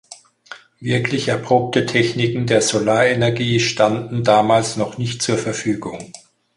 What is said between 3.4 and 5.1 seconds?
standen damals noch